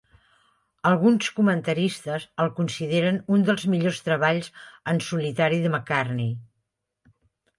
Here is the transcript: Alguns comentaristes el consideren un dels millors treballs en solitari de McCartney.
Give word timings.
Alguns 0.91 1.27
comentaristes 1.39 2.23
el 2.45 2.49
consideren 2.59 3.19
un 3.37 3.45
dels 3.49 3.67
millors 3.73 4.01
treballs 4.07 4.49
en 4.95 5.03
solitari 5.09 5.63
de 5.67 5.71
McCartney. 5.75 6.33